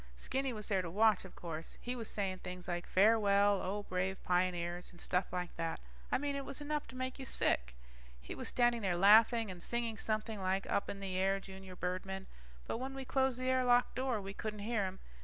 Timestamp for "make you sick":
6.95-7.75